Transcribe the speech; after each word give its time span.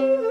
you. 0.00 0.29